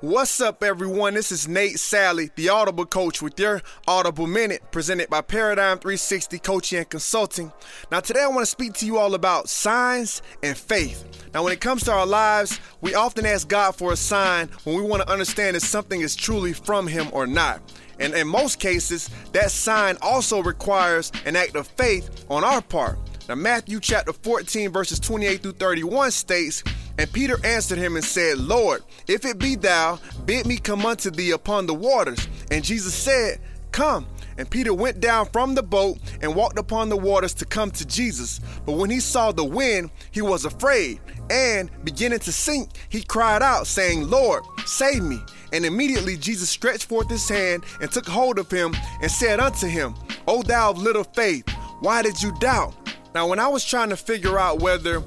[0.00, 1.14] What's up, everyone?
[1.14, 6.38] This is Nate Salley, the Audible Coach, with your Audible Minute presented by Paradigm 360
[6.38, 7.52] Coaching and Consulting.
[7.90, 11.04] Now, today I want to speak to you all about signs and faith.
[11.34, 14.76] Now, when it comes to our lives, we often ask God for a sign when
[14.76, 17.60] we want to understand if something is truly from Him or not.
[17.98, 23.00] And in most cases, that sign also requires an act of faith on our part.
[23.28, 26.62] Now, Matthew chapter 14, verses 28 through 31 states,
[26.98, 31.10] And Peter answered him and said, Lord, if it be thou, bid me come unto
[31.10, 32.28] thee upon the waters.
[32.50, 34.06] And Jesus said, Come.
[34.36, 37.86] And Peter went down from the boat and walked upon the waters to come to
[37.86, 38.40] Jesus.
[38.64, 43.42] But when he saw the wind, he was afraid, and beginning to sink, he cried
[43.42, 45.20] out, saying, Lord, save me.
[45.52, 49.66] And immediately Jesus stretched forth his hand and took hold of him and said unto
[49.66, 49.94] him,
[50.28, 51.48] O thou of little faith,
[51.80, 52.74] why did you doubt?
[53.14, 55.02] Now, when I was trying to figure out whether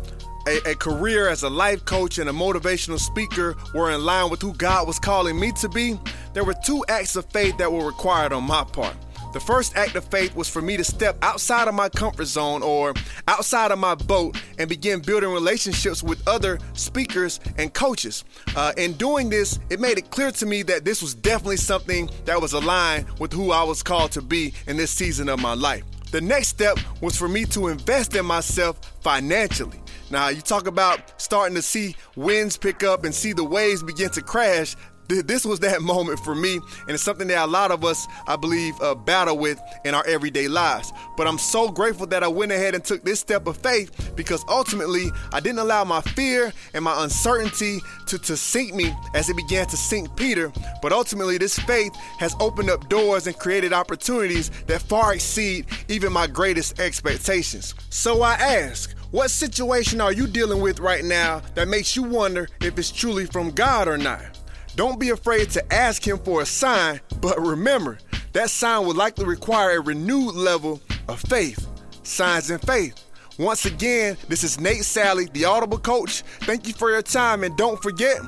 [0.48, 4.42] a, a, career as a life coach and a motivational speaker were in line with
[4.42, 6.00] who God was calling me to be,
[6.34, 8.96] there were two acts of faith that were required on my part.
[9.34, 12.62] The first act of faith was for me to step outside of my comfort zone
[12.62, 12.94] or
[13.30, 18.26] outside of my boat and begin building relationships with other speakers and coaches.
[18.58, 22.10] Uh, in doing this, it made it clear to me that this was definitely something
[22.26, 25.54] that was aligned with who I was called to be in this season of my
[25.54, 25.84] life.
[26.12, 29.81] The next step was for me to invest in myself financially.
[30.12, 34.10] Now, you talk about starting to see winds pick up and see the waves begin
[34.12, 34.76] to crash
[35.20, 38.36] this was that moment for me, and it's something that a lot of us, I
[38.36, 40.94] believe, uh, battle with in our everyday lives.
[41.18, 44.44] But I'm so grateful that I went ahead and took this step of faith because
[44.48, 49.36] ultimately I didn't allow my fear and my uncertainty to, to sink me as it
[49.36, 50.52] began to sink Peter.
[50.82, 56.14] But ultimately, this faith has opened up doors and created opportunities that far exceed even
[56.14, 57.76] my greatest expectations.
[57.90, 62.48] So I ask, what situation are you dealing with right now that makes you wonder
[62.62, 64.41] if it's truly from God or not?
[64.76, 68.00] Don't be afraid to ask him for a sign, but remember,
[68.34, 71.68] that sign will likely require a renewed level of faith.
[72.04, 73.04] Signs and faith.
[73.38, 76.22] Once again, this is Nate Salley, the Audible Coach.
[76.42, 78.20] Thank you for your time, and don't forget,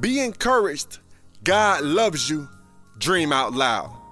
[0.00, 0.98] be encouraged.
[1.44, 2.48] God loves you.
[2.98, 4.03] Dream out loud.